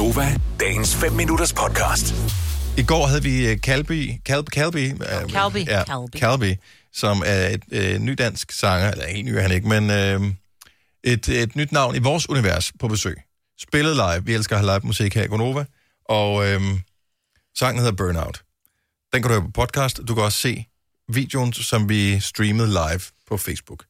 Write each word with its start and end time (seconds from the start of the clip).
Gunova, 0.00 0.40
dagens 0.60 0.96
5 0.96 1.12
minutters 1.12 1.52
podcast. 1.52 2.14
I 2.78 2.82
går 2.82 3.06
havde 3.06 3.22
vi 3.22 3.46
øh, 3.46 3.58
Calby, 3.58 4.12
Calby, 4.24 4.48
Calby, 4.48 4.92
øh, 4.92 5.28
Calby. 5.28 5.66
ja, 5.66 5.84
Calby. 5.84 6.16
Calby, 6.16 6.54
som 6.92 7.22
er 7.26 7.48
et 7.48 7.62
øh, 7.72 7.98
nydansk 7.98 8.52
sanger, 8.52 8.90
eller 8.90 9.06
helt 9.06 9.24
ny 9.24 9.30
er 9.30 9.40
han 9.40 9.52
ikke, 9.52 9.68
men 9.68 9.90
øh, 9.90 10.20
et, 11.04 11.28
et 11.28 11.56
nyt 11.56 11.72
navn 11.72 11.94
i 11.94 11.98
vores 11.98 12.28
univers 12.28 12.72
på 12.78 12.88
besøg. 12.88 13.16
Spillet 13.58 13.96
live, 13.96 14.24
vi 14.24 14.34
elsker 14.34 14.56
at 14.56 14.64
have 14.64 14.78
live 14.78 14.86
musik 14.86 15.14
her 15.14 15.24
i 15.24 15.26
Gonova, 15.26 15.64
og 16.04 16.48
øh, 16.48 16.60
sangen 17.58 17.78
hedder 17.78 17.96
Burnout. 17.96 18.42
Den 19.12 19.22
kan 19.22 19.30
du 19.30 19.34
høre 19.34 19.44
på 19.44 19.50
podcast, 19.50 20.00
du 20.08 20.14
kan 20.14 20.24
også 20.24 20.38
se 20.38 20.64
videoen, 21.08 21.52
som 21.52 21.88
vi 21.88 22.20
streamede 22.20 22.68
live 22.68 23.02
på 23.28 23.36
Facebook. 23.36 23.84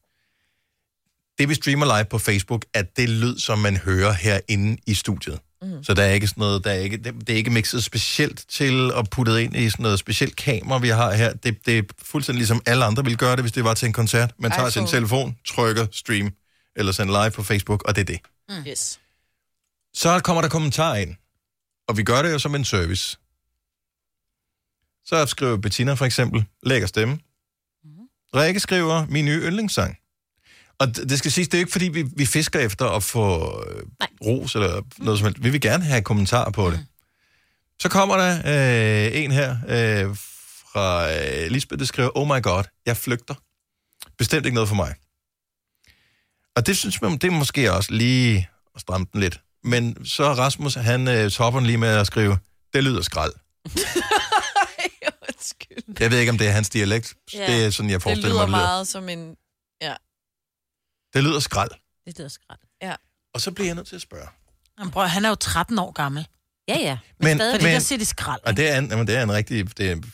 Det 1.39 1.49
vi 1.49 1.55
streamer 1.55 1.99
live 1.99 2.05
på 2.05 2.19
Facebook, 2.19 2.65
er 2.75 2.83
det 2.83 3.09
lyd, 3.09 3.39
som 3.39 3.59
man 3.59 3.77
hører 3.77 4.13
herinde 4.13 4.77
i 4.87 4.95
studiet. 4.95 5.39
Mm. 5.63 5.85
Så 5.85 5.95
der 5.95 6.03
er 6.03 6.13
ikke 6.13 6.27
sådan 6.27 6.41
noget, 6.41 6.65
der 6.65 6.71
er 6.71 6.79
ikke, 6.79 6.97
det, 6.97 7.15
det 7.15 7.31
er 7.31 7.37
ikke 7.37 7.51
mixet 7.51 7.85
specielt 7.85 8.45
til 8.49 8.93
og 8.93 9.09
puttet 9.11 9.39
ind 9.39 9.57
i 9.57 9.71
sådan 9.71 9.83
noget 9.83 9.99
specielt 9.99 10.37
kamera, 10.37 10.79
vi 10.79 10.89
har 10.89 11.13
her. 11.13 11.33
Det, 11.33 11.67
det 11.67 11.79
er 11.79 11.83
fuldstændig 12.03 12.39
ligesom 12.39 12.63
alle 12.67 12.85
andre 12.85 13.05
ville 13.05 13.17
gøre 13.17 13.37
det, 13.37 13.41
hvis 13.41 13.53
det 13.53 13.65
var 13.65 13.75
til 13.75 13.87
en 13.87 13.93
koncert. 13.93 14.33
Man 14.39 14.51
tager 14.51 14.71
sin 14.71 14.87
telefon, 14.87 15.37
trykker 15.47 15.87
stream, 15.93 16.31
eller 16.77 16.93
sender 16.93 17.23
live 17.23 17.31
på 17.31 17.43
Facebook, 17.43 17.83
og 17.89 17.97
det 17.97 18.01
er 18.01 18.05
det. 18.05 18.21
Yes. 18.69 19.01
Så 19.95 20.21
kommer 20.21 20.43
der 20.43 20.49
kommentarer 20.49 20.97
ind, 20.97 21.17
og 21.89 21.97
vi 21.97 22.03
gør 22.03 22.23
det 22.23 22.33
jo 22.33 22.39
som 22.39 22.55
en 22.55 22.65
service. 22.65 23.19
Så 25.05 25.27
skriver 25.27 25.57
Bettina 25.57 25.95
for 25.95 26.05
eksempel, 26.05 26.45
lækker 26.63 26.87
stemme. 26.87 27.19
Rikke 28.35 28.61
skriver, 28.61 29.07
min 29.07 29.25
nye 29.25 29.41
yndlingssang. 29.47 30.00
Og 30.81 30.97
det 30.97 31.19
skal 31.19 31.33
siges, 31.33 31.49
det 31.49 31.55
er 31.55 31.59
ikke 31.59 31.73
fordi, 31.73 31.89
vi, 31.89 32.05
vi 32.17 32.27
fisker 32.27 32.61
efter 32.61 32.87
at 32.87 33.03
få 33.03 33.37
øh, 33.71 33.83
ros 34.27 34.55
eller 34.55 34.83
noget 34.99 35.19
som 35.19 35.27
helst. 35.27 35.45
Vi 35.45 35.51
vil 35.51 35.61
gerne 35.61 35.85
have 35.85 36.03
kommentarer 36.03 36.51
på 36.51 36.71
det. 36.71 36.87
Så 37.83 37.89
kommer 37.89 38.17
der 38.17 38.33
øh, 39.07 39.23
en 39.25 39.31
her 39.31 39.51
øh, 39.69 40.17
fra 40.73 41.13
øh, 41.13 41.51
Lisbeth, 41.51 41.79
der 41.79 41.87
skriver, 41.87 42.11
oh 42.19 42.27
my 42.29 42.43
god, 42.43 42.65
jeg 42.87 42.97
flygter. 42.97 43.35
Bestemt 44.19 44.47
ikke 44.47 44.55
noget 44.55 44.69
for 44.69 44.77
mig. 44.77 44.95
Og 46.57 46.67
det 46.67 46.77
synes 46.77 47.03
man, 47.03 47.13
det 47.13 47.25
er 47.25 47.31
måske 47.31 47.73
også 47.73 47.93
lige 47.93 48.49
at 48.75 48.81
stramme 48.81 49.07
den 49.13 49.21
lidt. 49.21 49.41
Men 49.65 50.05
så 50.05 50.25
er 50.25 50.35
Rasmus, 50.35 50.75
han 50.75 51.09
øh, 51.09 51.31
topper 51.31 51.61
lige 51.61 51.79
med 51.79 51.89
at 51.89 52.07
skrive, 52.07 52.39
det 52.75 52.85
lyder 52.85 53.03
skrald. 53.03 53.33
Jeg 56.01 56.11
ved 56.11 56.19
ikke, 56.19 56.31
om 56.31 56.39
det 56.39 56.47
er 56.49 56.53
hans 56.53 56.69
dialekt. 56.71 57.15
Ja. 57.35 57.47
Det 57.53 57.65
er 57.65 57.71
sådan, 57.71 57.91
jeg 57.91 57.95
Det 57.95 58.03
forestiller 58.03 58.29
lyder 58.29 58.47
mig, 58.47 58.47
det 58.47 58.59
lyder. 58.59 58.67
meget 58.67 58.89
som 58.89 59.09
en... 59.09 59.35
Ja. 61.15 61.19
Det 61.19 61.25
lyder 61.29 61.41
skrald. 61.41 61.71
Det 62.07 62.19
lyder 62.19 62.29
skræt. 62.29 62.59
Og 63.35 63.41
så 63.41 63.51
bliver 63.51 63.69
jeg 63.69 63.75
nødt 63.75 63.87
til 63.87 63.97
at 63.97 64.03
spørge. 64.03 64.27
Jamen, 64.79 64.91
prøv, 64.93 65.07
han 65.07 65.25
er 65.25 65.29
jo 65.29 65.35
13 65.35 65.79
år 65.79 65.93
gammel. 65.93 66.27
Ja, 66.69 66.79
ja. 66.79 66.99
Men, 67.21 67.39
Fordi 67.39 67.65
men, 67.65 67.73
der 67.75 67.79
siger 67.79 67.99
de 67.99 68.05
skrald. 68.05 68.41
og 68.45 68.57
det 68.57 68.71
er, 68.71 68.79
en, 68.79 68.91
jamen, 68.91 69.07
det 69.07 69.17
er 69.17 69.23
en 69.23 69.33
rigtig... 69.33 69.79
Det 69.79 69.91
er, 69.91 69.95
Det 69.95 70.05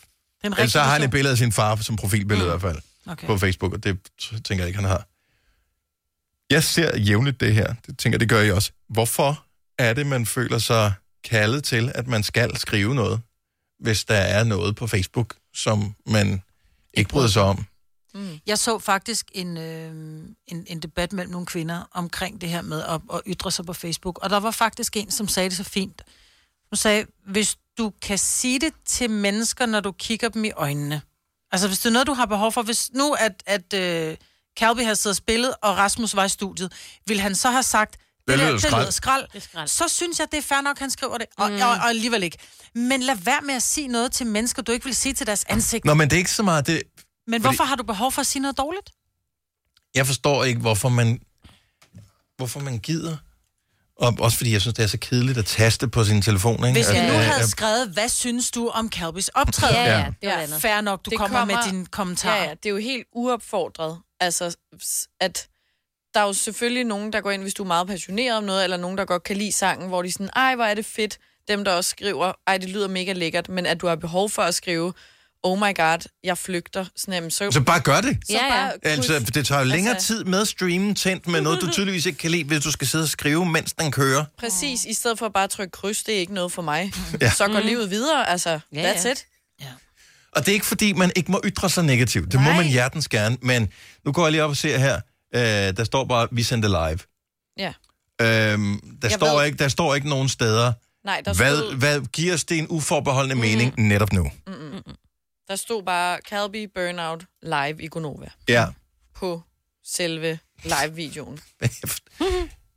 er 0.43 0.47
en 0.47 0.53
ellers 0.53 0.73
så 0.73 0.81
har 0.81 0.93
han 0.93 1.03
et 1.03 1.11
billede 1.11 1.33
af 1.33 1.39
sin 1.39 1.53
far 1.53 1.77
som 1.77 1.97
profilbillede 1.97 2.45
mm. 2.45 2.57
i 2.57 2.59
hvert 2.59 2.73
fald 2.73 2.83
Okay. 3.09 3.27
på 3.27 3.39
Facebook, 3.39 3.73
og 3.73 3.85
det 3.85 3.99
tænker 4.21 4.57
jeg 4.65 4.67
ikke, 4.67 4.81
han 4.81 4.89
har. 4.89 5.07
Jeg 6.51 6.65
ser 6.65 6.99
jævnligt 6.99 7.41
det 7.41 7.55
her. 7.55 7.75
Det 7.87 7.99
tænker 7.99 8.19
det 8.19 8.29
gør 8.29 8.41
I 8.43 8.51
også. 8.51 8.73
Hvorfor 8.89 9.45
er 9.79 9.93
det, 9.93 10.07
man 10.07 10.27
føler 10.27 10.59
sig 10.59 10.93
kaldet 11.25 11.65
til, 11.65 11.93
at 11.95 12.07
man 12.07 12.23
skal 12.23 12.57
skrive 12.57 12.95
noget, 12.95 13.21
hvis 13.81 14.05
der 14.05 14.15
er 14.15 14.45
noget 14.45 14.77
på 14.77 14.87
Facebook, 14.87 15.35
som 15.55 15.95
man 16.07 16.43
ikke 16.95 17.11
bryder 17.11 17.29
sig 17.29 17.43
om? 17.43 17.65
Jeg 18.47 18.59
så 18.59 18.79
faktisk 18.79 19.27
en, 19.33 19.57
øh, 19.57 19.91
en, 20.47 20.65
en 20.67 20.81
debat 20.81 21.13
mellem 21.13 21.33
nogle 21.33 21.47
kvinder 21.47 21.89
omkring 21.93 22.41
det 22.41 22.49
her 22.49 22.63
med 22.63 22.83
at, 22.83 23.01
at 23.15 23.21
ytre 23.27 23.51
sig 23.51 23.67
på 23.67 23.73
Facebook. 23.73 24.19
Og 24.23 24.31
der 24.31 24.41
var 24.41 24.51
faktisk 24.51 24.97
en, 24.97 25.11
som 25.11 25.29
sagde 25.29 25.49
det 25.49 25.57
så 25.57 25.65
fint. 25.65 26.03
Hun 26.71 26.77
sagde, 26.77 27.07
hvis 27.27 27.57
du 27.79 27.93
kan 28.03 28.19
sige 28.19 28.61
det 28.61 28.73
til 28.87 29.11
mennesker, 29.11 29.67
når 29.67 29.81
du 29.81 29.93
kigger 29.93 30.29
dem 30.29 30.45
i 30.45 30.51
øjnene. 30.51 31.03
Altså 31.53 31.69
hvis 31.69 31.79
det 31.79 31.87
er 31.87 31.93
noget, 31.93 32.07
du 32.07 32.13
har 32.13 32.27
behov 32.27 32.53
for. 32.53 32.63
Hvis 32.63 32.91
nu, 32.93 33.13
at, 33.13 33.43
at 33.47 33.75
øh, 33.75 34.17
Calby 34.59 34.81
havde 34.81 34.97
siddet 34.97 35.13
og 35.13 35.17
spillet, 35.17 35.55
og 35.63 35.77
Rasmus 35.77 36.17
var 36.17 36.25
i 36.25 36.29
studiet, 36.29 36.73
vil 37.07 37.21
han 37.21 37.35
så 37.35 37.51
have 37.51 37.63
sagt, 37.63 37.97
det, 38.29 38.39
lyder 38.39 38.47
der, 38.47 38.53
det 38.53 38.63
skrald." 38.63 38.83
lyder 38.83 38.91
skrald. 38.91 39.27
Det 39.33 39.43
skrald. 39.43 39.69
Så 39.69 39.89
synes 39.89 40.19
jeg, 40.19 40.27
det 40.31 40.39
er 40.39 40.43
fair 40.43 40.61
nok, 40.61 40.79
han 40.79 40.91
skriver 40.91 41.19
det. 41.19 41.27
Og, 41.37 41.51
mm. 41.51 41.57
og, 41.57 41.69
og 41.69 41.89
alligevel 41.89 42.23
ikke. 42.23 42.39
Men 42.75 43.03
lad 43.03 43.17
være 43.17 43.41
med 43.43 43.55
at 43.55 43.63
sige 43.63 43.89
noget 43.89 44.13
til 44.13 44.27
mennesker, 44.27 44.63
du 44.63 44.73
ikke 44.73 44.85
vil 44.85 44.95
sige 44.95 45.13
til 45.13 45.27
deres 45.27 45.45
ansigt. 45.49 45.85
Nå, 45.85 45.95
men 45.95 46.11
det 46.11 46.17
er 46.17 46.19
ikke 46.19 46.31
så 46.31 46.43
meget 46.43 46.67
det... 46.67 46.83
Men 47.27 47.43
fordi- 47.43 47.43
hvorfor 47.57 47.65
har 47.65 47.77
du 47.77 47.83
behov 47.83 48.13
for 48.13 48.21
at 48.21 48.27
sige 48.27 48.43
noget 48.43 48.59
dårligt? 48.59 48.91
Jeg 49.95 50.07
forstår 50.07 50.45
ikke, 50.45 50.61
hvorfor 50.61 50.89
man, 50.89 51.21
hvorfor 52.37 52.61
man 52.61 52.79
gider. 52.79 53.17
Og 53.97 54.17
også 54.21 54.37
fordi 54.37 54.53
jeg 54.53 54.61
synes, 54.61 54.75
det 54.75 54.83
er 54.83 54.87
så 54.87 54.99
kedeligt 54.99 55.39
at 55.39 55.45
taste 55.47 55.89
på 55.89 56.05
sin 56.05 56.23
telefon. 56.23 56.55
Ikke? 56.67 56.73
Hvis 56.73 56.91
vi 56.93 56.97
At, 56.97 57.09
nu 57.13 57.19
øh, 57.19 57.25
havde 57.25 57.49
skrevet, 57.51 57.89
hvad 57.89 58.09
synes 58.09 58.51
du 58.51 58.69
om 58.69 58.91
Calbys 58.91 59.29
optræden? 59.29 59.75
Ja, 59.77 59.83
ja, 59.85 59.99
Ja. 59.99 60.05
det 60.07 60.15
var 60.23 60.29
Ja, 60.37 60.43
andet. 60.43 60.63
fair 60.63 60.81
nok, 60.81 61.05
du 61.05 61.11
Det 61.11 61.19
kommer, 61.19 61.39
kommer- 61.39 61.55
med 61.65 61.73
din 61.73 61.87
kommentar. 61.87 62.37
Ja, 62.37 62.43
ja, 62.45 62.51
det 62.51 62.67
er 62.67 62.71
jo 62.71 62.77
helt 62.77 63.07
uopfordret. 63.13 63.99
Altså, 64.21 64.57
at 65.21 65.49
der 66.15 66.21
er 66.21 66.25
jo 66.25 66.33
selvfølgelig 66.33 66.85
nogen, 66.85 67.13
der 67.13 67.21
går 67.21 67.31
ind, 67.31 67.43
hvis 67.43 67.55
du 67.55 67.63
er 67.63 67.67
meget 67.67 67.87
passioneret 67.87 68.37
om 68.39 68.45
noget, 68.45 68.65
eller 68.65 68.77
nogen, 68.77 68.99
der 68.99 69.05
godt 69.05 69.23
kan 69.23 69.37
lide 69.37 69.53
sangen, 69.53 69.89
hvor 69.89 70.03
de 70.03 70.09
er 70.09 70.13
sådan, 70.13 70.31
ej, 70.37 70.55
hvor 70.55 70.65
er 70.65 70.75
det 70.75 70.87
fedt. 70.87 71.19
Dem, 71.49 71.65
der 71.65 71.73
også 71.73 71.91
skriver, 71.91 72.33
ej, 72.47 72.59
det 72.59 72.69
lyder 72.69 72.89
mega 72.89 73.13
lækkert, 73.13 73.49
men 73.49 73.67
at 73.67 73.81
du 73.81 73.87
har 73.87 73.97
behov 73.97 74.31
for 74.31 74.43
at 74.43 74.55
skrive, 74.55 74.93
oh 75.47 75.59
my 75.59 75.75
god, 75.77 76.09
jeg 76.25 76.39
flygter. 76.39 76.85
Sådan, 76.97 77.15
jamen, 77.15 77.31
så, 77.31 77.51
Så 77.51 77.61
bare 77.61 77.81
gør 77.81 78.01
det. 78.01 78.19
så 78.27 78.33
Ja, 78.33 78.45
ja. 78.45 78.51
bare. 78.51 78.73
Altså, 78.83 79.19
det 79.35 79.47
tager 79.47 79.59
jo 79.61 79.67
længere 79.67 79.95
Altså- 79.95 80.07
tid 80.07 80.25
med 80.25 80.45
streamen 80.47 80.95
tændt 80.95 81.27
med 81.27 81.41
noget, 81.41 81.61
du 81.61 81.71
tydeligvis 81.71 82.07
ikke 82.07 82.19
kan 82.19 82.31
lide, 82.31 82.45
hvis 82.45 82.61
du 82.65 82.71
skal 82.71 82.87
sidde 82.87 83.03
og 83.05 83.09
skrive, 83.09 83.47
mens 83.47 83.73
den 83.73 83.93
kører. 83.93 84.25
Præcis, 84.39 84.85
i 84.85 84.93
stedet 84.95 85.19
for 85.19 85.29
bare 85.29 85.45
at 85.45 85.51
trykke 85.51 85.71
kryds, 85.71 86.03
det 86.03 86.15
er 86.15 86.19
ikke 86.21 86.35
noget 86.35 86.53
for 86.53 86.63
mig. 86.63 86.93
Ja. 87.13 87.19
Ja. 87.27 87.31
Så 87.31 87.49
går 87.49 87.61
livet 87.61 87.91
videre, 87.91 88.29
altså, 88.29 88.59
Ja, 88.75 88.93
that's 88.93 89.07
ja. 89.07 89.13
it. 89.13 89.27
Og 90.33 90.43
det 90.47 90.49
er 90.49 90.55
ikke 90.55 90.67
fordi, 90.67 90.93
man 90.93 91.13
ikke 91.17 91.31
må 91.33 91.41
ytre 91.45 91.71
sig 91.71 91.85
negativt. 91.85 92.33
Det 92.33 92.41
må 92.41 92.47
Nej. 92.51 92.57
man 92.57 92.67
hjertens 92.67 93.09
gerne. 93.09 93.37
Men 93.43 93.69
nu 94.05 94.13
går 94.13 94.23
jeg 94.25 94.31
lige 94.33 94.45
op 94.45 94.51
og 94.51 94.57
ser 94.57 94.79
her. 94.79 94.95
Øh, 95.35 95.77
der 95.77 95.85
står 95.85 96.05
bare, 96.05 96.29
vi 96.33 96.43
sendte 96.43 96.69
live. 96.69 96.99
Ja. 97.59 97.73
Øhm, 98.23 98.81
der, 99.03 99.09
Jeg 99.09 99.11
står 99.13 99.39
ved- 99.39 99.47
ikke, 99.47 99.59
der 99.59 99.69
står 99.69 99.95
ikke 99.95 100.09
nogen 100.09 100.29
steder, 100.29 100.73
Nej, 101.05 101.23
der 101.25 101.35
hvad, 101.35 101.57
stod, 101.59 101.75
hvad 101.75 102.01
giver 102.13 102.35
os 102.35 102.45
det 102.45 102.59
en 102.59 102.67
uforbeholdende 102.69 103.35
mm. 103.35 103.41
mening 103.41 103.75
netop 103.77 104.13
nu? 104.13 104.31
Der 105.49 105.57
stod 105.57 105.83
bare 105.83 106.19
Calby 106.29 106.69
Burnout 106.75 107.25
live 107.43 107.83
i 107.83 107.89
Gonova 107.89 108.27
Ja. 108.49 108.67
på 109.15 109.43
selve 109.85 110.39
live-videoen. 110.65 111.39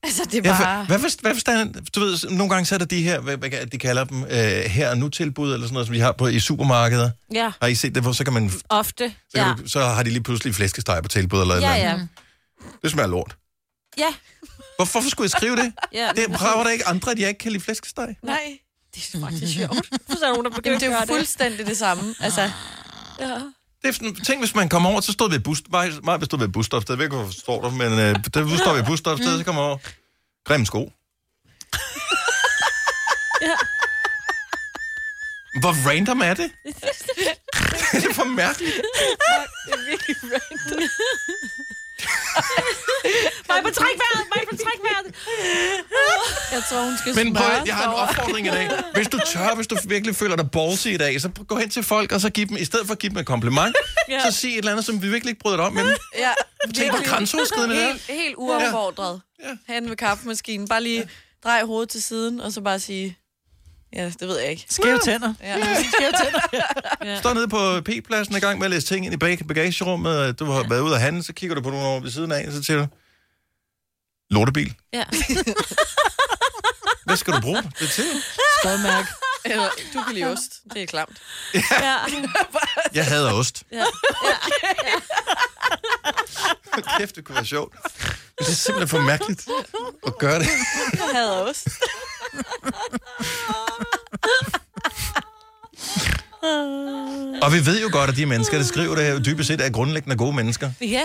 Altså, 0.04 0.24
det 0.32 0.46
er 0.46 0.52
Ja, 0.52 0.58
bare... 0.64 0.86
for, 0.86 0.88
hvad, 0.98 1.00
for, 1.00 1.22
hvad 1.22 1.34
forstand, 1.36 1.74
du 1.96 2.00
ved, 2.00 2.30
nogle 2.30 2.54
gange 2.54 2.66
så 2.66 2.76
er 2.76 2.80
der 2.80 2.86
de 2.86 3.04
her, 3.04 3.20
hvad, 3.20 3.38
hvad 3.38 3.66
de 3.66 3.78
kalder 3.78 4.04
dem, 4.04 4.24
øh, 4.24 4.30
her 4.66 4.90
og 4.90 4.98
nu 4.98 5.10
tilbud, 5.10 5.54
eller 5.54 5.68
sådan 5.68 5.74
noget, 5.74 5.88
som 5.88 5.94
de 5.96 6.02
har 6.02 6.12
på, 6.12 6.28
i 6.28 6.40
supermarkeder. 6.40 7.10
Ja, 7.34 7.52
Har 7.62 7.68
I 7.68 7.76
set 7.76 7.96
det, 7.96 8.04
hvor 8.04 8.12
så 8.12 8.24
kan 8.24 8.34
man, 8.34 8.50
så, 8.50 8.58
ofte. 8.70 9.04
kan 9.08 9.16
Ja, 9.48 9.54
du, 9.58 9.68
så 9.70 9.82
har 9.86 10.04
de 10.04 10.10
lige 10.10 10.24
pludselig 10.24 10.56
flæskesteg 10.56 11.00
på 11.04 11.08
tilbud, 11.10 11.42
eller 11.42 11.56
ja, 11.56 11.62
eller 11.62 11.76
ja. 11.88 11.94
andet. 11.94 12.08
Det 12.82 12.92
smager 12.92 13.08
lort. 13.08 13.38
Ja, 13.98 14.14
Hvorfor, 14.76 14.92
hvorfor 14.92 15.10
skulle 15.10 15.26
jeg 15.26 15.32
skrive 15.32 15.56
det? 15.56 15.74
ja. 15.94 16.10
Det 16.16 16.32
prøver 16.32 16.64
der 16.64 16.70
ikke 16.72 16.88
andre, 16.88 17.12
at 17.12 17.20
jeg 17.20 17.28
ikke 17.30 17.40
kan 17.40 17.52
lide 17.52 17.64
flæskesteg. 17.64 18.16
Nej, 18.24 18.58
det 18.96 19.16
er 19.16 19.20
faktisk 19.20 19.54
sjovt. 19.54 19.86
Så 20.10 20.16
er 20.16 20.20
der 20.20 20.28
nogen, 20.28 20.46
der 20.46 20.52
begynder 20.52 20.70
Jamen, 20.70 20.80
det 20.80 20.86
er 20.86 20.88
jo 20.88 20.92
gøre 20.94 21.02
det. 21.02 21.10
fuldstændig 21.16 21.66
det 21.66 21.78
samme. 21.78 22.16
Altså, 22.20 22.52
Ja. 23.20 23.34
Det 23.82 23.88
er 23.88 23.92
sådan, 23.92 24.16
tænk, 24.16 24.42
hvis 24.42 24.56
man 24.56 24.70
kommer 24.70 24.90
over, 24.90 25.02
så 25.02 25.12
stod 25.12 25.30
vi 25.30 25.36
et 25.36 25.44
bus, 25.44 25.62
meget, 25.72 26.04
meget 26.04 26.26
stod 26.26 26.40
ved 26.40 26.48
et 26.48 26.54
busstopsted. 26.54 26.94
Jeg 26.94 26.98
ved 26.98 27.06
ikke, 27.06 27.16
hvorfor 27.16 27.34
står 27.34 27.62
der, 27.62 27.70
men 27.70 27.92
øh, 27.94 28.16
der, 28.34 28.58
står 28.58 28.74
vi 28.74 28.80
et 28.80 28.86
busstopsted, 28.86 29.38
så 29.38 29.44
kommer 29.44 29.62
over. 29.62 29.78
Grim 30.46 30.66
sko. 30.66 30.92
Ja. 33.42 33.56
Hvor 35.62 35.90
random 35.90 36.22
er 36.22 36.34
det? 36.34 36.52
det 38.02 38.06
er 38.10 38.14
for 38.14 38.24
mærkeligt. 38.24 38.76
det 38.76 39.74
er 39.74 39.86
virkelig 39.90 40.16
random. 40.24 40.80
Mig 43.50 43.60
på 43.64 43.70
træk 43.80 43.96
vejret, 44.04 44.24
mig 44.36 44.42
på 44.50 44.56
træk 44.64 44.80
vejret. 44.88 45.08
Jeg 46.60 46.66
tror, 46.70 46.84
hun 46.86 46.98
skal 46.98 47.16
Men 47.16 47.34
prøv, 47.34 47.46
jeg 47.66 47.76
har 47.76 47.88
en 47.90 47.96
opfordring 47.96 48.48
i 48.48 48.50
dag. 48.50 48.70
Hvis 48.94 49.08
du 49.08 49.20
tør, 49.28 49.56
hvis 49.56 49.68
du 49.68 49.78
virkelig 49.88 50.16
føler 50.16 50.36
dig 50.36 50.52
ballsy 50.52 50.88
i 50.88 50.98
dag, 50.98 51.22
så 51.22 51.30
gå 51.48 51.58
hen 51.58 51.70
til 51.70 51.84
folk, 51.84 52.12
og 52.12 52.22
så 52.22 52.30
giv 52.30 52.48
dem, 52.48 52.58
i 52.58 52.66
stedet 52.66 52.86
for 52.88 52.94
at 52.94 53.00
give 53.00 53.10
dem 53.10 53.18
et 53.18 53.26
kompliment, 53.26 53.76
Ja. 54.10 54.20
så 54.32 54.32
sig 54.32 54.50
et 54.52 54.58
eller 54.58 54.72
andet, 54.72 54.86
som 54.86 55.02
vi 55.02 55.10
virkelig 55.10 55.30
ikke 55.32 55.40
bryder 55.40 55.58
dig 55.58 55.66
om 55.66 55.74
med 55.74 55.84
dem. 55.84 55.96
Ja, 56.18 56.30
Tænk, 56.76 56.92
hvor 56.92 57.04
grænseoverskridende 57.10 57.76
det 57.76 57.84
er. 57.84 57.88
helt, 57.88 58.02
helt 58.08 58.36
uopfordret. 58.38 59.22
Ja. 59.44 59.50
Ja. 59.70 59.74
Hen 59.74 59.90
ved 59.90 59.96
kaffemaskinen. 59.98 60.68
Bare 60.68 60.84
lige 60.84 61.10
drej 61.44 61.64
hovedet 61.66 61.90
til 61.90 62.04
siden, 62.04 62.42
og 62.42 62.52
så 62.52 62.62
bare 62.62 62.80
sige... 62.80 63.18
Ja, 63.94 64.06
det 64.20 64.28
ved 64.28 64.40
jeg 64.40 64.50
ikke. 64.52 64.66
Skæve 64.70 65.00
tænder. 65.00 65.34
Ja. 65.44 65.56
Skæve 65.76 66.12
tænder. 66.24 67.20
Står 67.22 67.34
nede 67.34 67.48
på 67.48 67.82
P-pladsen 67.86 68.36
i 68.36 68.40
gang 68.40 68.60
med 68.60 68.66
at 68.66 68.72
læse 68.72 68.88
ting 68.88 69.06
ind 69.06 69.14
i 69.14 69.18
bag- 69.18 69.48
bagagerummet. 69.48 70.40
Du 70.40 70.46
har 70.46 70.66
været 70.70 70.82
ude 70.82 70.96
at 70.96 71.02
handle, 71.02 71.24
så 71.24 71.34
kigger 71.34 71.56
du 71.56 71.62
på 71.62 71.70
nogen 71.70 71.86
over 71.86 72.00
ved 72.00 72.12
siden 72.12 72.32
af, 72.32 72.48
og 72.48 72.54
så 72.54 72.64
siger 72.64 72.80
du, 72.80 72.88
lortebil. 74.30 74.74
Ja. 74.94 75.04
Hvad 77.10 77.18
skal 77.18 77.34
du 77.34 77.42
bruge 77.42 77.64
det 77.80 77.90
til? 77.90 78.06
Stodmærke. 78.62 79.08
Eller, 79.46 79.70
du 79.94 80.04
kan 80.04 80.14
lide 80.14 80.26
ost. 80.26 80.52
Det 80.74 80.82
er 80.82 80.86
klamt. 80.86 81.18
ja. 81.54 81.96
Jeg 82.94 83.06
hader 83.06 83.34
ost. 83.34 83.64
ja. 83.72 83.86
Kæft, 86.98 87.16
det 87.16 87.24
kunne 87.26 87.36
være 87.36 87.46
sjovt. 87.46 87.74
Men 87.74 88.46
det 88.46 88.48
er 88.48 88.56
simpelthen 88.56 88.88
for 88.88 89.02
mærkeligt 89.02 89.48
at 90.08 90.18
gøre 90.18 90.40
det. 90.40 90.48
Jeg 90.94 91.10
hader 91.14 91.32
ost. 91.50 91.68
Og 97.42 97.54
vi 97.54 97.66
ved 97.66 97.82
jo 97.82 97.90
godt, 97.92 98.10
at 98.10 98.16
de 98.16 98.26
mennesker, 98.26 98.58
der 98.58 98.66
skriver 98.66 98.96
det 98.96 99.06
her, 99.06 99.20
dybest 99.20 99.48
set 99.48 99.62
er 99.62 99.70
grundlæggende 99.70 100.18
gode 100.18 100.34
mennesker. 100.36 100.72
Ja. 100.82 101.04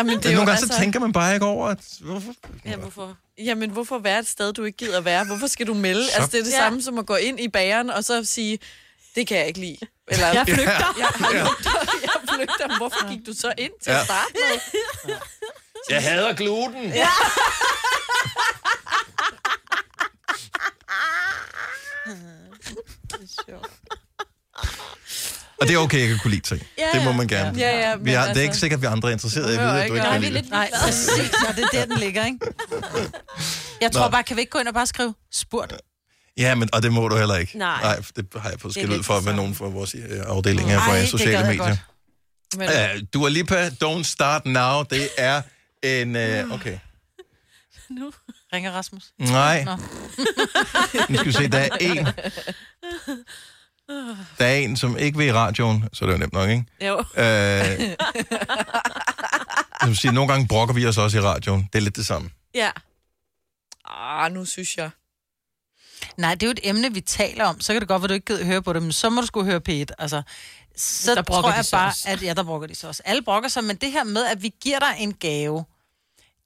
Jamen, 0.00 0.16
det 0.16 0.24
Men 0.24 0.26
er 0.26 0.30
jo 0.32 0.36
nogle 0.36 0.50
gange 0.50 0.58
så 0.60 0.64
altså, 0.66 0.78
tænker 0.78 1.00
man 1.00 1.12
bare 1.12 1.34
ikke 1.34 1.46
over, 1.46 1.68
at... 1.68 1.78
Hvorfor? 2.00 2.34
ja, 2.64 2.76
hvorfor? 2.76 3.16
Jamen, 3.38 3.70
hvorfor 3.70 3.98
være 3.98 4.18
et 4.18 4.26
sted, 4.28 4.52
du 4.52 4.64
ikke 4.64 4.76
gider 4.78 5.00
være? 5.00 5.24
Hvorfor 5.24 5.46
skal 5.46 5.66
du 5.66 5.74
melde? 5.74 6.04
Så- 6.06 6.10
Så... 6.12 6.16
Altså, 6.16 6.30
det 6.32 6.40
er 6.40 6.44
det 6.44 6.50
Ja. 6.52 6.56
ja. 6.56 6.62
samme 6.64 6.82
som 6.82 6.98
at 6.98 7.06
gå 7.06 7.14
ind 7.16 7.40
i 7.40 7.48
bageren 7.48 7.90
og 7.90 8.04
så 8.04 8.24
sige, 8.24 8.58
det 9.14 9.26
kan 9.26 9.38
jeg 9.38 9.46
ikke 9.46 9.60
lide. 9.60 9.76
Eller, 10.08 10.26
Jeg 10.26 10.44
flygter. 10.46 10.94
jeg, 10.98 11.12
jeg, 11.20 11.48
jeg 12.02 12.10
flygter. 12.34 12.76
Hvorfor 12.78 13.10
gik 13.10 13.26
du 13.26 13.32
så 13.32 13.52
ind 13.58 13.72
til 13.82 13.90
Ja. 13.92 13.98
at 14.00 14.04
starte 14.04 14.32
med? 15.04 15.14
Jeg 15.90 16.02
hader 16.02 16.34
gluten. 16.34 16.84
Ja. 16.84 17.08
Og 25.60 25.66
det 25.68 25.74
er 25.74 25.78
okay, 25.78 25.96
at 25.98 26.02
ikke 26.02 26.18
kunne 26.22 26.30
lide 26.30 26.40
ting. 26.56 26.62
Det 26.94 27.04
må 27.04 27.12
man 27.12 27.28
gerne. 27.28 27.58
Ja, 27.58 27.78
ja, 27.90 27.96
vi 27.96 28.10
har, 28.10 28.20
Det 28.20 28.26
er 28.26 28.28
altså- 28.28 28.42
ikke 28.42 28.56
sikkert, 28.56 28.78
at 28.78 28.82
vi 28.82 28.86
andre 28.86 29.08
er 29.08 29.12
interesseret 29.12 29.52
i 29.52 29.56
at 29.56 29.60
vide, 29.60 29.82
at 29.82 29.88
du 29.88 29.94
ikke 29.94 30.06
kan 30.06 30.20
lide 30.20 30.34
det. 30.34 30.50
Nej, 30.50 30.70
præcis, 30.84 31.32
og 31.48 31.56
det 31.56 31.64
er 31.64 31.68
der, 31.72 31.84
den 31.84 31.98
ligger, 31.98 32.24
ikke? 32.26 32.38
Jeg 33.80 33.92
tror 33.92 34.04
Nå. 34.04 34.10
bare, 34.10 34.22
kan 34.22 34.36
vi 34.36 34.40
ikke 34.40 34.50
gå 34.50 34.58
ind 34.58 34.68
og 34.68 34.74
bare 34.74 34.86
skrive 34.86 35.14
spurgt? 35.32 35.74
Ja, 36.36 36.54
men, 36.54 36.68
og 36.72 36.82
det 36.82 36.92
må 36.92 37.08
du 37.08 37.16
heller 37.16 37.36
ikke. 37.36 37.58
Nej. 37.58 37.82
Nej 37.82 37.96
det 38.16 38.26
har 38.36 38.50
jeg 38.50 38.60
fået 38.60 38.74
skæld 38.74 38.90
ud 38.92 39.02
for 39.02 39.20
med 39.20 39.32
nogen 39.32 39.54
fra 39.54 39.66
vores 39.66 39.94
øh, 39.94 40.20
afdeling 40.26 40.70
her 40.70 40.94
det 40.94 41.08
sociale 41.08 41.46
medier. 41.46 41.76
Men, 42.56 42.68
Uh, 42.68 43.00
Dua 43.14 43.28
Lipa, 43.28 43.68
Don't 43.84 44.02
Start 44.04 44.46
Now, 44.46 44.82
det 44.82 45.08
er 45.18 45.42
en... 45.82 46.16
Uh, 46.16 46.54
okay. 46.54 46.78
Ringer 48.52 48.72
Rasmus. 48.72 49.04
Nej. 49.18 49.64
Nå. 49.64 49.76
Nu 51.08 51.16
skal 51.16 51.26
vi 51.26 51.32
se, 51.32 51.48
der 51.48 51.58
er 51.58 51.68
en... 51.80 52.08
Der 54.38 54.44
er 54.46 54.54
en, 54.56 54.76
som 54.76 54.96
ikke 54.98 55.18
vil 55.18 55.26
i 55.26 55.32
radioen, 55.32 55.84
så 55.92 56.04
er 56.04 56.06
det 56.06 56.14
jo 56.14 56.18
nemt 56.18 56.32
nok, 56.32 56.48
ikke? 56.50 56.64
Jo. 56.86 56.98
Øh, 56.98 57.96
som 59.84 59.94
siger, 59.94 60.12
nogle 60.12 60.32
gange 60.32 60.48
brokker 60.48 60.74
vi 60.74 60.86
os 60.86 60.98
også 60.98 61.18
i 61.18 61.20
radioen. 61.20 61.68
Det 61.72 61.78
er 61.78 61.82
lidt 61.82 61.96
det 61.96 62.06
samme. 62.06 62.30
Ja. 62.54 62.70
ah, 63.88 64.32
nu 64.32 64.44
synes 64.44 64.76
jeg. 64.76 64.90
Nej, 66.16 66.34
det 66.34 66.42
er 66.42 66.46
jo 66.46 66.50
et 66.50 66.60
emne, 66.62 66.94
vi 66.94 67.00
taler 67.00 67.44
om. 67.44 67.60
Så 67.60 67.72
kan 67.72 67.80
det 67.80 67.88
godt 67.88 68.02
være, 68.02 68.08
du 68.08 68.14
ikke 68.14 68.26
gider 68.26 68.44
høre 68.44 68.62
på 68.62 68.72
det, 68.72 68.82
men 68.82 68.92
så 68.92 69.10
må 69.10 69.20
du 69.20 69.26
skulle 69.26 69.46
høre 69.50 69.60
P1. 69.68 69.84
Altså, 69.98 70.22
så 70.76 71.14
Der 71.14 71.22
tror 71.22 71.52
jeg 71.52 71.64
bare, 71.72 71.88
også. 71.88 72.08
at 72.08 72.22
ja, 72.22 72.34
der 72.34 72.42
brokker 72.42 72.66
de 72.68 72.74
sig 72.74 72.88
også. 72.88 73.02
Alle 73.04 73.22
brokker 73.22 73.48
sig, 73.48 73.64
men 73.64 73.76
det 73.76 73.92
her 73.92 74.04
med, 74.04 74.24
at 74.24 74.42
vi 74.42 74.54
giver 74.62 74.78
dig 74.78 74.94
en 74.98 75.14
gave, 75.14 75.64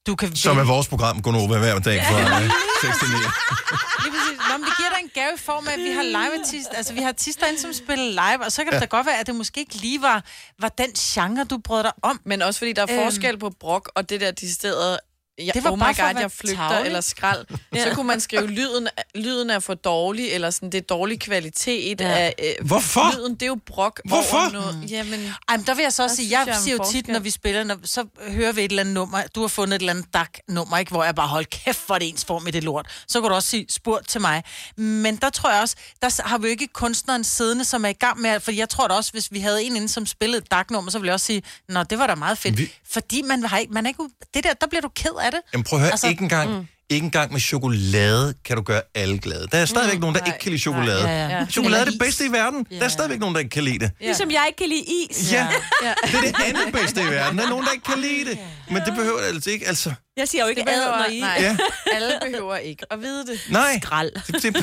du 0.07 0.15
kan 0.17 0.37
Som 0.37 0.59
er 0.59 0.65
vores 0.65 0.89
program, 0.89 1.23
Gunova, 1.23 1.59
hver 1.59 1.79
dag 1.79 2.03
fra 2.09 2.43
øh, 2.43 2.51
6 2.83 2.99
til 2.99 3.09
9. 3.09 3.15
Lige 4.05 4.13
præcis. 4.15 4.39
Nå, 4.49 4.53
men 4.59 4.65
vi 4.67 4.73
giver 4.79 4.91
dig 4.95 5.01
en 5.05 5.11
gave 5.15 5.33
i 5.35 5.39
form 5.39 5.67
af, 5.69 5.73
at 5.73 5.79
vi 5.79 5.91
har 5.99 6.03
live 6.03 6.35
artist, 6.41 6.69
altså 6.73 6.93
vi 6.93 7.01
har 7.01 7.09
artister 7.09 7.47
ind, 7.47 7.59
som 7.59 7.73
spiller 7.73 8.05
live, 8.11 8.45
og 8.45 8.53
så 8.53 8.65
kan 8.65 8.73
det 8.73 8.81
da 8.81 8.87
godt 8.87 9.07
være, 9.07 9.19
at 9.21 9.27
det 9.27 9.35
måske 9.35 9.61
ikke 9.61 9.75
lige 9.77 10.03
var, 10.03 10.25
var 10.61 10.69
den 10.69 10.91
genre, 10.93 11.45
du 11.45 11.59
brød 11.59 11.83
dig 11.83 11.93
om. 12.03 12.21
Men 12.27 12.43
også 12.43 12.59
fordi 12.59 12.73
der 12.73 12.83
er 12.83 12.87
Øhm. 12.91 13.03
forskel 13.05 13.39
på 13.39 13.51
brok 13.61 13.93
og 13.95 14.09
det 14.11 14.21
der 14.21 14.31
de 14.31 14.53
steder, 14.55 14.97
ja, 15.39 15.51
Det 15.55 15.65
var 15.65 15.71
oh 15.71 15.79
my 15.79 15.81
bare 15.81 15.95
for 15.95 16.03
at 16.03 16.15
god, 16.15 16.23
jeg 16.23 16.31
flygter 16.33 16.57
tarvelig. 16.57 16.87
eller 16.87 17.01
skrald. 17.01 17.47
Så 17.85 17.91
kunne 17.95 18.07
man 18.07 18.21
skrive, 18.21 18.47
lyden, 18.47 18.89
lyden 19.15 19.51
er 19.51 19.59
for 19.59 19.75
dårlig, 19.75 20.31
eller 20.33 20.51
sådan, 20.51 20.73
det 20.73 20.79
er 20.79 20.83
dårlig 20.83 21.21
kvalitet 21.21 22.01
Ja. 22.01 22.09
af... 22.19 22.35
Øh, 22.61 22.67
Hvorfor? 22.67 23.17
Lyden, 23.19 23.35
det 23.35 23.43
er 23.43 23.47
jo 23.47 23.59
brok 23.67 24.01
Hvorfor? 24.05 24.37
over 24.37 24.51
noget. 24.51 24.91
Jamen, 24.91 25.33
Ej, 25.49 25.57
men 25.57 25.67
der 25.67 25.75
vil 25.75 25.83
jeg 25.83 25.93
så 25.93 26.03
også 26.03 26.17
sige, 26.17 26.39
jeg 26.39 26.47
jeg 26.47 26.55
er 26.55 26.59
siger 26.61 26.77
jo 26.77 26.85
tit, 26.93 27.09
når 27.09 27.19
vi 27.19 27.31
spiller, 27.31 27.65
når, 27.65 27.79
så 27.85 28.05
hører 28.29 28.53
vi 28.53 28.65
et 28.65 28.71
eller 28.71 28.83
andet 28.83 28.95
nummer, 28.95 29.23
du 29.35 29.41
har 29.41 29.49
fundet 29.49 29.75
et 29.77 29.81
eller 29.83 29.93
andet 29.93 30.15
DAC-nummer, 30.15 30.79
ikke, 30.79 30.91
hvor 30.91 31.05
jeg 31.05 31.15
bare, 31.15 31.29
hold 31.29 31.45
kæft, 31.47 31.87
hvor 31.87 31.95
er 31.95 31.99
det 31.99 32.09
ens 32.09 32.25
form 32.25 32.47
i 32.47 32.51
det 32.51 32.65
lort. 32.65 32.87
Så 33.09 33.21
kan 33.21 33.29
du 33.31 33.35
også 33.37 33.49
sige, 33.49 33.67
spurgt 33.71 34.09
til 34.09 34.21
mig. 34.21 34.43
Men 34.77 35.17
der 35.17 35.31
tror 35.31 35.51
jeg 35.53 35.61
også, 35.61 35.77
der 36.03 36.23
har 36.29 36.39
vi 36.39 36.47
jo 36.47 36.51
ikke 36.51 36.67
kunstneren 36.67 37.25
siddende, 37.25 37.65
som 37.65 37.85
er 37.85 37.89
i 37.89 37.93
gang 37.93 38.21
med, 38.21 38.41
for 38.41 38.51
jeg 38.53 38.69
tror 38.69 38.89
da 38.89 38.95
også, 38.95 39.13
hvis 39.13 39.33
vi 39.33 39.39
havde 39.41 39.63
en 39.65 39.77
inde, 39.77 39.89
som 39.89 40.07
spillede 40.07 40.39
et 40.43 40.51
DAC-nummer, 40.51 40.91
så 40.91 40.99
ville 40.99 41.07
jeg 41.09 41.15
også 41.15 41.27
sige, 41.27 41.43
nå, 41.69 41.83
det 41.83 41.99
var 41.99 42.07
da 42.07 42.15
meget 42.15 42.39
fedt. 42.39 42.59
Vi-. 42.59 42.73
Fordi 42.91 43.23
man 43.23 43.45
har 43.45 43.59
ikke, 43.59 43.73
man 43.73 43.87
er 43.87 43.91
ikke, 43.91 44.03
det 44.35 44.45
der, 44.45 44.53
der 44.55 44.67
bliver 44.67 44.83
du 44.83 44.89
ked 44.89 45.11
af 45.21 45.24
det. 45.31 45.41
Jamen 45.53 45.65
prøv 45.65 45.77
at 45.77 45.81
høre, 45.81 45.91
altså, 45.91 46.09
ikke 46.09 46.23
engang, 46.23 46.51
mm. 46.59 46.67
ikke 46.91 47.05
engang 47.05 47.33
med 47.33 47.41
chokolade 47.41 48.35
kan 48.45 48.57
du 48.57 48.63
gøre 48.63 48.83
alle 48.95 49.19
glade. 49.19 49.47
Der 49.53 49.59
er 49.59 49.65
stadigvæk 49.65 49.95
mm, 49.95 50.01
nogen, 50.01 50.15
der 50.15 50.21
nej, 50.21 50.29
ikke 50.29 50.39
kan 50.43 50.51
lide 50.51 50.63
chokolade. 50.63 51.03
nej, 51.03 51.13
ja, 51.13 51.29
ja. 51.29 51.47
Chokolade 51.51 51.81
er 51.81 51.91
det 51.91 51.99
bedste 51.99 52.27
i 52.27 52.33
verden. 52.33 52.67
Der 52.71 52.85
er 52.85 52.89
stadigvæk 52.89 53.19
nogen, 53.21 53.35
der 53.35 53.39
ikke 53.39 53.51
kan 53.51 53.65
lide 53.65 53.79
det. 53.79 53.91
Ligesom 54.01 54.31
jeg 54.31 54.45
ikke 54.47 54.57
kan 54.57 54.69
lide 54.69 54.85
is. 55.11 55.33
Ja, 55.33 55.49
ja. 55.83 55.95
det 56.07 56.15
er 56.15 56.21
det 56.21 56.35
andet 56.45 56.73
bedste 56.73 57.01
i 57.03 57.07
verden. 57.07 57.39
Der 57.39 57.45
er 57.45 57.49
nogen, 57.49 57.65
der 57.65 57.73
ikke 57.73 57.85
kan 57.85 57.99
lide 57.99 58.31
det. 58.31 58.39
Men 58.71 58.83
det 58.87 58.95
behøver 58.95 59.19
det 59.19 59.27
altså 59.27 59.51
ikke. 59.51 59.69
Altså, 59.69 59.95
Jeg 60.17 60.29
siger 60.29 60.43
jo 60.45 60.49
ikke 60.49 60.61
det 60.63 60.69
ad, 60.69 60.81
når 60.81 61.05
I... 61.13 61.21
nej, 61.21 61.37
Ja. 61.41 61.57
alle 61.97 62.13
behøver 62.23 62.57
ikke 62.57 62.87
at 62.93 63.03
vide 63.03 63.27
det. 63.27 63.41
nej, 63.51 63.79
Skrald. 63.83 64.11
det, 64.27 64.43
det 64.43 64.57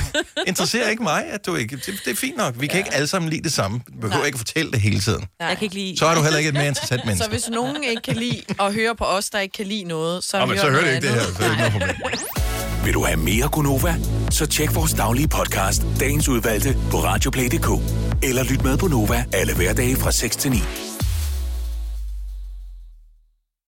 interesserer 0.48 0.90
ikke 0.90 1.04
mig, 1.04 1.26
at 1.32 1.46
du 1.46 1.56
ikke... 1.56 1.76
Det, 1.76 2.02
det 2.06 2.12
er 2.12 2.16
fint 2.16 2.38
nok. 2.38 2.54
Vi 2.62 2.68
kan 2.68 2.78
ikke 2.78 2.94
alle 2.94 3.08
sammen 3.08 3.30
lide 3.30 3.44
det 3.44 3.52
samme. 3.54 3.80
Du 3.88 3.94
behøver 4.02 4.18
Nej. 4.18 4.26
ikke 4.26 4.36
at 4.36 4.40
fortælle 4.40 4.72
det 4.72 4.82
hele 4.82 5.00
tiden. 5.00 5.26
Nej. 5.40 5.50
Jeg 5.50 5.58
kan 5.58 5.66
ikke 5.66 5.76
lide. 5.76 5.98
Så 5.98 6.06
er 6.06 6.16
du 6.16 6.22
heller 6.22 6.38
ikke 6.38 6.48
et 6.48 6.54
mere 6.54 6.68
interessant 6.68 7.02
Så 7.04 7.06
menneske. 7.08 7.30
hvis 7.30 7.50
nogen 7.50 7.84
ikke 7.84 8.02
kan 8.02 8.16
lide 8.16 8.42
at 8.60 8.74
høre 8.74 8.96
på 8.96 9.04
os, 9.06 9.30
der 9.30 9.40
ikke 9.40 9.54
kan 9.54 9.66
lide 9.68 9.84
noget, 9.84 10.24
så, 10.24 10.40
Nå, 10.40 10.46
men 10.46 10.58
så 10.58 10.70
hører 10.70 10.82
du 10.82 10.88
ikke 10.88 11.02
det 11.08 11.10
her, 11.16 11.22
så 11.22 11.28
er 11.44 11.48
det 11.48 11.52
ikke 11.52 11.58
noget 11.58 11.72
problem. 11.74 12.20
Vil 12.84 12.94
du 12.94 13.04
have 13.06 13.18
mere 13.18 13.50
Gunova? 13.52 13.96
Så 14.32 14.46
tjek 14.46 14.76
vores 14.76 14.94
daglige 14.94 15.28
podcast, 15.28 15.82
dagens 16.00 16.28
udvalgte, 16.28 16.78
på 16.92 16.98
radioplay.dk. 17.04 17.70
Eller 18.24 18.44
lyt 18.44 18.64
med 18.64 18.78
på 18.78 18.88
Nova 18.88 19.26
alle 19.34 19.56
hverdage 19.56 19.96
fra 19.96 20.12
6 20.12 20.36
til 20.36 20.52
9. 20.52 20.58